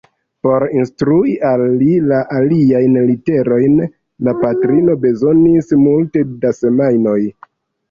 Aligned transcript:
Por 0.45 0.63
instrui 0.77 1.33
al 1.49 1.63
li 1.81 1.89
la 2.11 2.21
aliajn 2.37 2.97
literojn, 3.11 3.77
la 4.29 4.35
patrino 4.41 4.99
bezonis 5.07 5.71
multe 5.85 6.27
da 6.43 6.57
semajnoj. 6.65 7.21